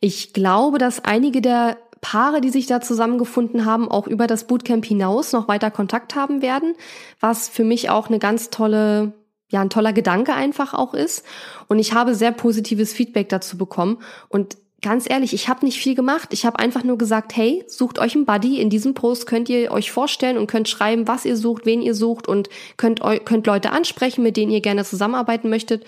[0.00, 4.84] Ich glaube, dass einige der Paare, die sich da zusammengefunden haben, auch über das Bootcamp
[4.84, 6.74] hinaus noch weiter Kontakt haben werden,
[7.20, 9.12] was für mich auch eine ganz tolle
[9.48, 11.24] ja, ein toller Gedanke einfach auch ist.
[11.68, 13.98] Und ich habe sehr positives Feedback dazu bekommen.
[14.28, 16.28] Und ganz ehrlich, ich habe nicht viel gemacht.
[16.32, 18.60] Ich habe einfach nur gesagt, hey, sucht euch einen Buddy.
[18.60, 21.94] In diesem Post könnt ihr euch vorstellen und könnt schreiben, was ihr sucht, wen ihr
[21.94, 25.84] sucht und könnt, könnt Leute ansprechen, mit denen ihr gerne zusammenarbeiten möchtet.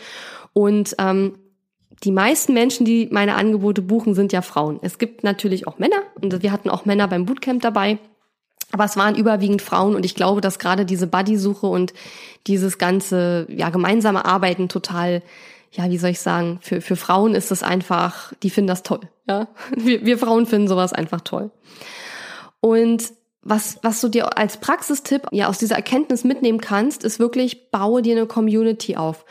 [0.52, 1.34] Und ähm,
[2.04, 4.78] die meisten Menschen, die meine Angebote buchen, sind ja Frauen.
[4.82, 7.98] Es gibt natürlich auch Männer und wir hatten auch Männer beim Bootcamp dabei.
[8.70, 11.94] Aber es waren überwiegend Frauen und ich glaube, dass gerade diese Buddy-Suche und
[12.46, 15.22] dieses ganze ja, gemeinsame Arbeiten total
[15.72, 19.00] ja, wie soll ich sagen, für, für Frauen ist es einfach, die finden das toll.
[19.26, 19.48] Ja?
[19.76, 21.50] Wir, wir Frauen finden sowas einfach toll.
[22.60, 27.70] Und was, was du dir als Praxistipp ja aus dieser Erkenntnis mitnehmen kannst, ist wirklich,
[27.70, 29.24] baue dir eine Community auf.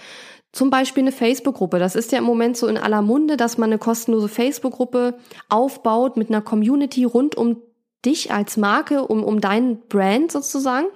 [0.53, 1.77] Zum Beispiel eine Facebook-Gruppe.
[1.77, 5.15] Das ist ja im Moment so in aller Munde, dass man eine kostenlose Facebook-Gruppe
[5.49, 7.61] aufbaut mit einer Community rund um
[8.05, 10.87] dich als Marke, um, um deinen Brand sozusagen.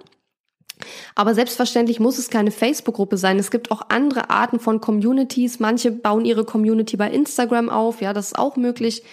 [1.15, 3.39] Aber selbstverständlich muss es keine Facebook-Gruppe sein.
[3.39, 5.59] Es gibt auch andere Arten von Communities.
[5.59, 8.01] Manche bauen ihre Community bei Instagram auf.
[8.01, 9.03] Ja, das ist auch möglich.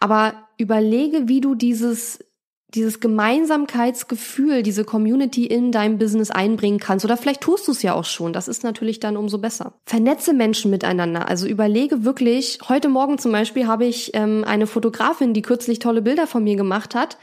[0.00, 2.18] Aber überlege, wie du dieses,
[2.74, 7.04] dieses Gemeinsamkeitsgefühl, diese Community in deinem Business einbringen kannst.
[7.04, 8.32] Oder vielleicht tust du es ja auch schon.
[8.32, 9.74] Das ist natürlich dann umso besser.
[9.86, 11.28] Vernetze Menschen miteinander.
[11.28, 16.02] Also überlege wirklich, heute Morgen zum Beispiel habe ich ähm, eine Fotografin, die kürzlich tolle
[16.02, 17.18] Bilder von mir gemacht hat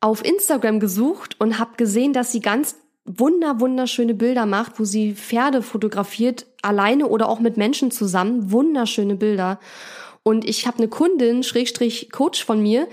[0.00, 5.14] auf Instagram gesucht und habe gesehen, dass sie ganz wunder wunderschöne Bilder macht, wo sie
[5.14, 9.58] Pferde fotografiert, alleine oder auch mit Menschen zusammen, wunderschöne Bilder.
[10.22, 12.86] Und ich habe eine Kundin, Schrägstrich Coach von mir,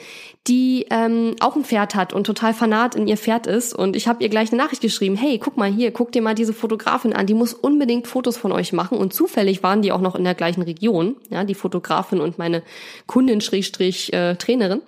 [0.47, 3.73] die ähm, auch ein Pferd hat und total fanat in ihr Pferd ist.
[3.73, 6.35] Und ich habe ihr gleich eine Nachricht geschrieben, hey, guck mal hier, guck dir mal
[6.35, 8.97] diese Fotografin an, die muss unbedingt Fotos von euch machen.
[8.97, 12.63] Und zufällig waren die auch noch in der gleichen Region, ja, die Fotografin und meine
[13.07, 14.81] Kundin, Schrägstrich äh, Trainerin.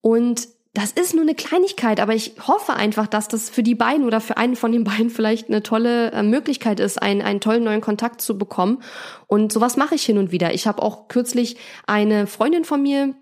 [0.00, 4.06] Und das ist nur eine Kleinigkeit, aber ich hoffe einfach, dass das für die beiden
[4.06, 7.64] oder für einen von den beiden vielleicht eine tolle äh, Möglichkeit ist, einen, einen tollen
[7.64, 8.82] neuen Kontakt zu bekommen.
[9.26, 10.54] Und sowas mache ich hin und wieder.
[10.54, 11.56] Ich habe auch kürzlich
[11.86, 13.14] eine Freundin von mir,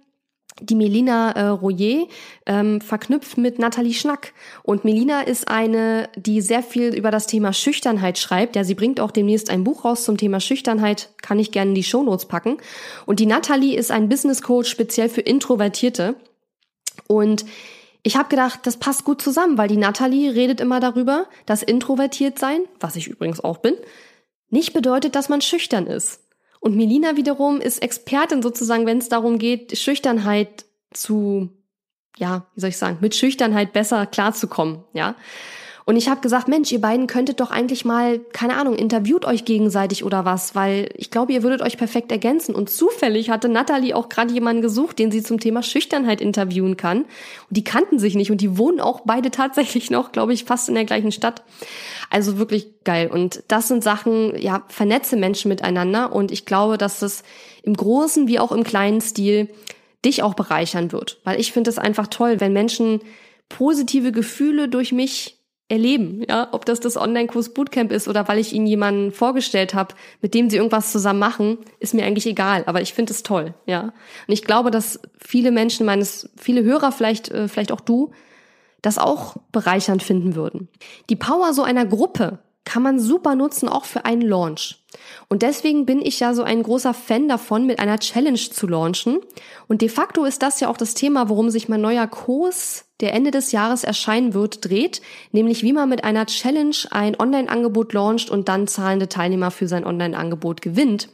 [0.60, 2.06] die Melina äh, Royer
[2.46, 4.32] ähm, verknüpft mit Nathalie Schnack.
[4.62, 8.56] Und Melina ist eine, die sehr viel über das Thema Schüchternheit schreibt.
[8.56, 11.74] Ja, sie bringt auch demnächst ein Buch raus zum Thema Schüchternheit, kann ich gerne in
[11.74, 12.58] die Shownotes packen.
[13.06, 16.16] Und die Nathalie ist ein Business Coach speziell für Introvertierte.
[17.06, 17.44] Und
[18.02, 22.38] ich habe gedacht, das passt gut zusammen, weil die Natalie redet immer darüber, dass introvertiert
[22.38, 23.74] sein, was ich übrigens auch bin,
[24.48, 26.22] nicht bedeutet, dass man schüchtern ist.
[26.60, 31.48] Und Melina wiederum ist Expertin sozusagen, wenn es darum geht, Schüchternheit zu,
[32.18, 35.14] ja, wie soll ich sagen, mit Schüchternheit besser klarzukommen, ja.
[35.90, 39.44] Und ich habe gesagt, Mensch, ihr beiden könntet doch eigentlich mal, keine Ahnung, interviewt euch
[39.44, 42.54] gegenseitig oder was, weil ich glaube, ihr würdet euch perfekt ergänzen.
[42.54, 46.98] Und zufällig hatte Natalie auch gerade jemanden gesucht, den sie zum Thema Schüchternheit interviewen kann.
[46.98, 47.08] Und
[47.56, 50.76] die kannten sich nicht und die wohnen auch beide tatsächlich noch, glaube ich, fast in
[50.76, 51.42] der gleichen Stadt.
[52.08, 53.10] Also wirklich geil.
[53.12, 56.12] Und das sind Sachen, ja, vernetze Menschen miteinander.
[56.12, 57.24] Und ich glaube, dass es
[57.64, 59.48] im großen wie auch im kleinen Stil
[60.04, 61.18] dich auch bereichern wird.
[61.24, 63.00] Weil ich finde es einfach toll, wenn Menschen
[63.48, 65.39] positive Gefühle durch mich
[65.70, 69.94] erleben, ja, ob das das Online-Kurs Bootcamp ist oder weil ich ihnen jemanden vorgestellt habe,
[70.20, 73.54] mit dem sie irgendwas zusammen machen, ist mir eigentlich egal, aber ich finde es toll,
[73.66, 73.82] ja.
[73.82, 73.92] Und
[74.34, 78.10] ich glaube, dass viele Menschen, meines, viele Hörer, vielleicht, äh, vielleicht auch du,
[78.82, 80.68] das auch bereichernd finden würden.
[81.08, 84.76] Die Power so einer Gruppe kann man super nutzen, auch für einen Launch.
[85.28, 89.20] Und deswegen bin ich ja so ein großer Fan davon, mit einer Challenge zu launchen.
[89.68, 93.14] Und de facto ist das ja auch das Thema, worum sich mein neuer Kurs, der
[93.14, 95.00] Ende des Jahres erscheinen wird, dreht,
[95.32, 99.86] nämlich wie man mit einer Challenge ein Online-Angebot launcht und dann zahlende Teilnehmer für sein
[99.86, 101.08] Online-Angebot gewinnt.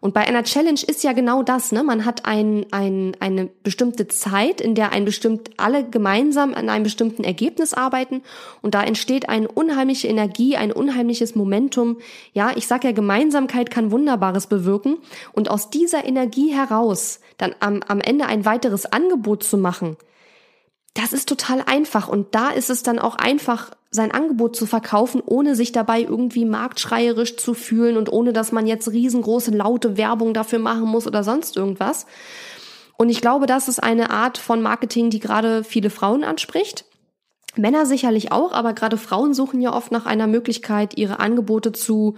[0.00, 1.82] Und bei einer Challenge ist ja genau das, ne?
[1.82, 6.84] Man hat ein, ein, eine bestimmte Zeit, in der ein bestimmt alle gemeinsam an einem
[6.84, 8.22] bestimmten Ergebnis arbeiten
[8.62, 11.98] und da entsteht eine unheimliche Energie, ein unheimliches Momentum.
[12.32, 14.96] Ja, ich sag ja, Gemeinsamkeit kann Wunderbares bewirken
[15.32, 19.96] und aus dieser Energie heraus dann am, am Ende ein weiteres Angebot zu machen,
[20.94, 25.20] das ist total einfach und da ist es dann auch einfach, sein Angebot zu verkaufen,
[25.24, 30.32] ohne sich dabei irgendwie marktschreierisch zu fühlen und ohne dass man jetzt riesengroße laute Werbung
[30.32, 32.06] dafür machen muss oder sonst irgendwas.
[32.96, 36.84] Und ich glaube, das ist eine Art von Marketing, die gerade viele Frauen anspricht.
[37.56, 42.14] Männer sicherlich auch, aber gerade Frauen suchen ja oft nach einer Möglichkeit, ihre Angebote zu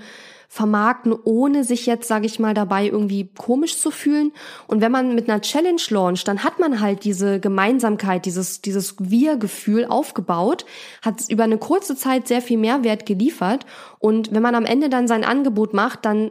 [0.53, 4.33] vermarkten, ohne sich jetzt, sage ich mal, dabei irgendwie komisch zu fühlen.
[4.67, 8.97] Und wenn man mit einer Challenge launcht, dann hat man halt diese Gemeinsamkeit, dieses, dieses
[8.99, 10.67] Wir-Gefühl aufgebaut,
[11.01, 13.65] hat über eine kurze Zeit sehr viel Mehrwert geliefert.
[13.99, 16.31] Und wenn man am Ende dann sein Angebot macht, dann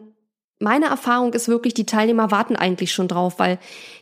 [0.61, 3.59] meine Erfahrung ist wirklich, die Teilnehmer warten eigentlich schon drauf, weil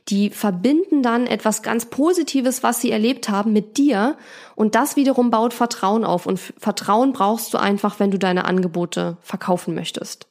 [0.10, 4.18] die verbinden dann etwas ganz Positives, was sie erlebt haben, mit dir
[4.56, 9.18] und das wiederum baut Vertrauen auf und Vertrauen brauchst du einfach, wenn du deine Angebote
[9.22, 10.28] verkaufen möchtest.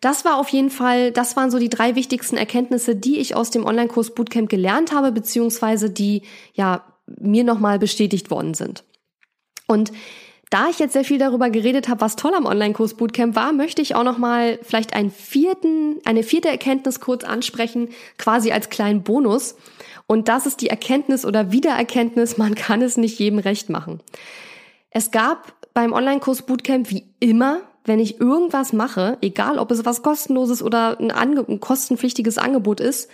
[0.00, 3.50] Das war auf jeden Fall, das waren so die drei wichtigsten Erkenntnisse, die ich aus
[3.50, 6.22] dem Online-Kurs Bootcamp gelernt habe, beziehungsweise die
[6.54, 8.82] ja mir nochmal bestätigt worden sind.
[9.68, 9.92] Und
[10.52, 13.80] da ich jetzt sehr viel darüber geredet habe, was toll am Online-Kurs Bootcamp war, möchte
[13.80, 17.88] ich auch noch mal vielleicht einen vierten, eine vierte Erkenntnis kurz ansprechen,
[18.18, 19.56] quasi als kleinen Bonus.
[20.06, 24.00] Und das ist die Erkenntnis oder Wiedererkenntnis, man kann es nicht jedem recht machen.
[24.90, 30.02] Es gab beim Online-Kurs Bootcamp wie immer, wenn ich irgendwas mache, egal ob es was
[30.02, 33.08] kostenloses oder ein, Ange ein kostenpflichtiges Angebot ist,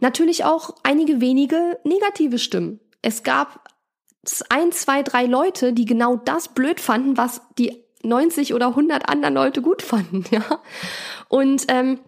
[0.00, 2.80] natürlich auch einige wenige negative Stimmen.
[3.02, 3.61] Es gab
[4.48, 9.34] ein, zwei, drei Leute, die genau das blöd fanden, was die 90 oder 100 anderen
[9.34, 10.42] Leute gut fanden, ja.
[11.28, 11.98] Und ähm,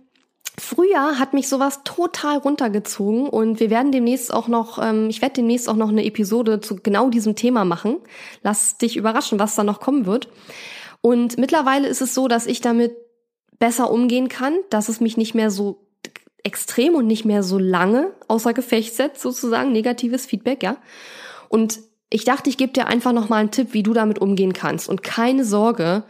[0.56, 5.34] Früher hat mich sowas total runtergezogen und wir werden demnächst auch noch, ähm, ich werde
[5.34, 7.96] demnächst auch noch eine Episode zu genau diesem Thema machen.
[8.42, 10.28] Lass dich überraschen, was da noch kommen wird.
[11.00, 12.94] Und mittlerweile ist es so, dass ich damit
[13.58, 15.88] besser umgehen kann, dass es mich nicht mehr so
[16.44, 20.76] extrem und nicht mehr so lange außer Gefecht setzt, sozusagen, negatives Feedback, ja.
[21.48, 21.80] Und
[22.14, 24.88] ich dachte, ich gebe dir einfach noch mal einen Tipp, wie du damit umgehen kannst.
[24.88, 26.04] Und keine Sorge,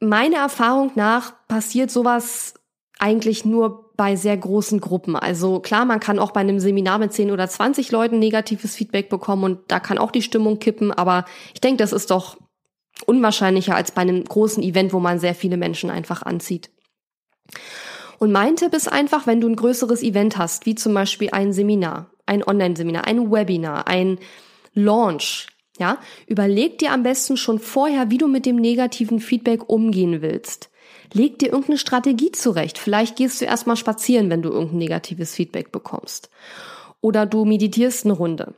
[0.00, 2.54] meiner Erfahrung nach passiert sowas
[2.98, 5.14] eigentlich nur bei sehr großen Gruppen.
[5.14, 9.08] Also klar, man kann auch bei einem Seminar mit 10 oder 20 Leuten negatives Feedback
[9.08, 12.36] bekommen und da kann auch die Stimmung kippen, aber ich denke, das ist doch
[13.06, 16.70] unwahrscheinlicher als bei einem großen Event, wo man sehr viele Menschen einfach anzieht.
[18.18, 21.52] Und mein Tipp ist einfach, wenn du ein größeres Event hast, wie zum Beispiel ein
[21.52, 24.18] Seminar, ein Online-Seminar, ein Webinar, ein
[24.78, 25.46] Launch,
[25.78, 30.70] ja, überleg dir am besten schon vorher, wie du mit dem negativen Feedback umgehen willst.
[31.12, 32.78] Leg dir irgendeine Strategie zurecht.
[32.78, 36.30] Vielleicht gehst du erstmal spazieren, wenn du irgendein negatives Feedback bekommst.
[37.00, 38.54] Oder du meditierst eine Runde.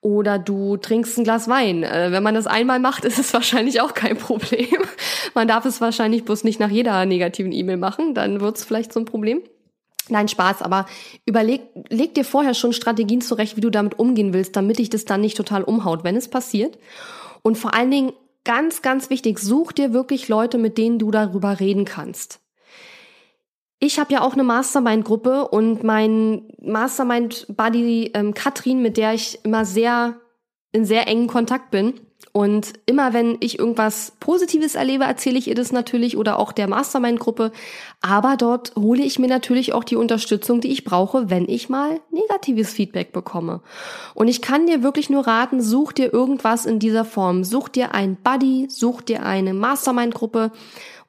[0.00, 1.82] Oder du trinkst ein Glas Wein.
[1.82, 4.78] Äh, wenn man das einmal macht, ist es wahrscheinlich auch kein Problem.
[5.34, 8.92] Man darf es wahrscheinlich bloß nicht nach jeder negativen E-Mail machen, dann wird es vielleicht
[8.92, 9.42] so ein Problem.
[10.10, 10.86] Nein, Spaß, aber
[11.26, 15.04] überleg, leg dir vorher schon Strategien zurecht, wie du damit umgehen willst, damit dich das
[15.04, 16.78] dann nicht total umhaut, wenn es passiert.
[17.42, 18.12] Und vor allen Dingen,
[18.44, 22.40] ganz, ganz wichtig, such dir wirklich Leute, mit denen du darüber reden kannst.
[23.78, 29.64] Ich habe ja auch eine Mastermind-Gruppe und mein Mastermind-Buddy ähm, Katrin, mit der ich immer
[29.64, 30.16] sehr
[30.72, 32.00] in sehr engen Kontakt bin.
[32.32, 36.68] Und immer wenn ich irgendwas Positives erlebe, erzähle ich ihr das natürlich oder auch der
[36.68, 37.52] Mastermind-Gruppe.
[38.00, 42.00] Aber dort hole ich mir natürlich auch die Unterstützung, die ich brauche, wenn ich mal
[42.10, 43.60] negatives Feedback bekomme.
[44.14, 47.44] Und ich kann dir wirklich nur raten, such dir irgendwas in dieser Form.
[47.44, 50.52] Such dir ein Buddy, such dir eine Mastermind-Gruppe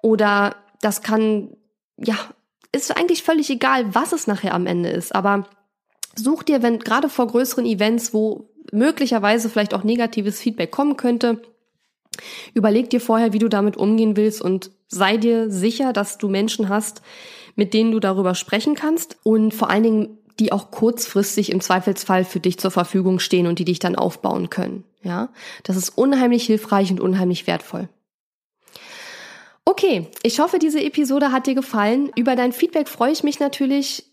[0.01, 1.55] oder das kann,
[1.97, 2.16] ja,
[2.72, 5.14] ist eigentlich völlig egal, was es nachher am Ende ist.
[5.14, 5.47] Aber
[6.16, 11.41] such dir, wenn gerade vor größeren Events, wo möglicherweise vielleicht auch negatives Feedback kommen könnte,
[12.53, 16.70] überleg dir vorher, wie du damit umgehen willst und sei dir sicher, dass du Menschen
[16.70, 17.01] hast,
[17.55, 22.24] mit denen du darüber sprechen kannst und vor allen Dingen die auch kurzfristig im Zweifelsfall
[22.24, 24.86] für dich zur Verfügung stehen und die dich dann aufbauen können.
[25.03, 25.30] Ja,
[25.63, 27.89] das ist unheimlich hilfreich und unheimlich wertvoll.
[29.65, 32.11] Okay, ich hoffe, diese Episode hat dir gefallen.
[32.15, 34.09] Über dein Feedback freue ich mich natürlich.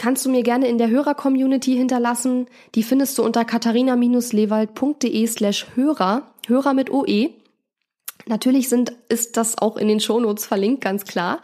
[0.00, 2.46] Kannst du mir gerne in der Hörer-Community hinterlassen.
[2.74, 7.28] Die findest du unter katharina-lewald.de slash Hörer, Hörer mit OE.
[8.24, 11.42] Natürlich sind, ist das auch in den Shownotes verlinkt, ganz klar.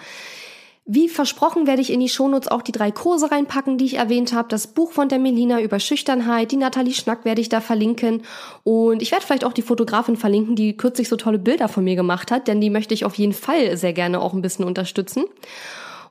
[0.87, 4.33] Wie versprochen werde ich in die Shownotes auch die drei Kurse reinpacken, die ich erwähnt
[4.33, 4.49] habe.
[4.49, 8.23] Das Buch von der Melina über Schüchternheit, die Nathalie Schnack werde ich da verlinken.
[8.65, 11.95] Und ich werde vielleicht auch die Fotografin verlinken, die kürzlich so tolle Bilder von mir
[11.95, 15.25] gemacht hat, denn die möchte ich auf jeden Fall sehr gerne auch ein bisschen unterstützen.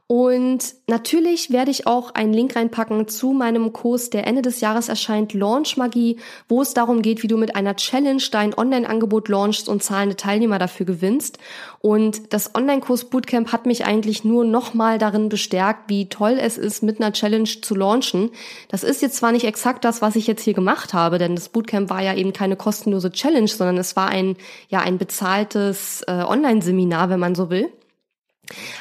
[0.07, 4.87] Und natürlich werde ich auch einen Link reinpacken zu meinem Kurs, der Ende des Jahres
[4.87, 9.67] erscheint, Launch Magie, wo es darum geht, wie du mit einer Challenge dein Online-Angebot launchst
[9.67, 11.39] und zahlende Teilnehmer dafür gewinnst.
[11.79, 16.83] Und das Online-Kurs Bootcamp hat mich eigentlich nur nochmal darin bestärkt, wie toll es ist,
[16.83, 18.29] mit einer Challenge zu launchen.
[18.69, 21.49] Das ist jetzt zwar nicht exakt das, was ich jetzt hier gemacht habe, denn das
[21.49, 24.35] Bootcamp war ja eben keine kostenlose Challenge, sondern es war ein,
[24.69, 27.71] ja, ein bezahltes äh, Online-Seminar, wenn man so will.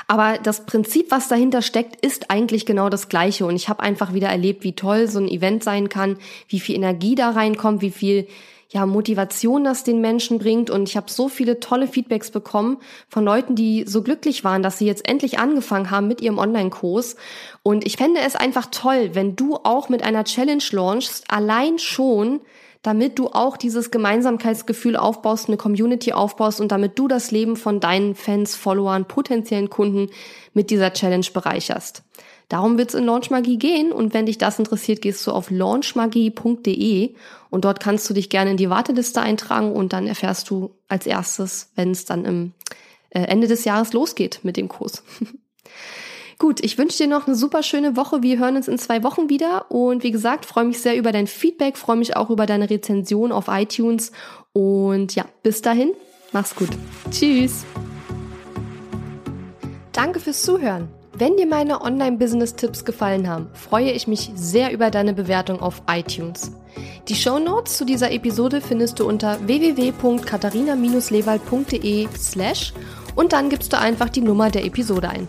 [0.06, 3.46] Aber das Prinzip, was dahinter steckt, ist eigentlich genau das gleiche.
[3.46, 6.76] Und ich habe einfach wieder erlebt, wie toll so ein Event sein kann, wie viel
[6.76, 8.26] Energie da reinkommt, wie viel
[8.74, 10.68] ja, Motivation das den Menschen bringt.
[10.68, 14.78] Und ich habe so viele tolle Feedbacks bekommen von Leuten, die so glücklich waren, dass
[14.78, 17.14] sie jetzt endlich angefangen haben mit ihrem Online-Kurs.
[17.62, 22.40] Und ich fände es einfach toll, wenn du auch mit einer Challenge launchst, allein schon,
[22.84, 27.80] damit du auch dieses Gemeinsamkeitsgefühl aufbaust, eine Community aufbaust und damit du das Leben von
[27.80, 30.10] deinen Fans, Followern, potenziellen Kunden
[30.52, 32.02] mit dieser Challenge bereicherst.
[32.50, 37.14] Darum wird es in Launchmagie gehen und wenn dich das interessiert, gehst du auf launchmagie.de
[37.48, 41.06] und dort kannst du dich gerne in die Warteliste eintragen und dann erfährst du als
[41.06, 42.52] erstes, wenn es dann im
[43.08, 45.02] äh, Ende des Jahres losgeht mit dem Kurs.
[46.38, 48.22] Gut, ich wünsche dir noch eine super schöne Woche.
[48.22, 49.70] Wir hören uns in zwei Wochen wieder.
[49.70, 53.32] Und wie gesagt, freue mich sehr über dein Feedback, freue mich auch über deine Rezension
[53.32, 54.12] auf iTunes.
[54.52, 55.92] Und ja, bis dahin,
[56.32, 56.70] mach's gut.
[57.10, 57.64] Tschüss.
[59.92, 60.88] Danke fürs Zuhören.
[61.16, 66.50] Wenn dir meine Online-Business-Tipps gefallen haben, freue ich mich sehr über deine Bewertung auf iTunes.
[67.06, 72.74] Die Show Notes zu dieser Episode findest du unter www.katharina-lewald.de slash
[73.14, 75.28] und dann gibst du einfach die Nummer der Episode ein.